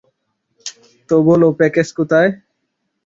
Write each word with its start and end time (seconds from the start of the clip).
তো 1.09 1.15
বলো 1.27 1.47
প্যাকেজ 1.59 1.87
কোথায়? 1.97 2.29